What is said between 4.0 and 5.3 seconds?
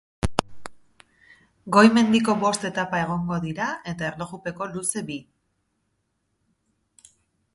erlojupeko luze bi.